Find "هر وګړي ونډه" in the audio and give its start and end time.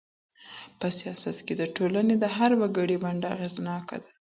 2.35-3.27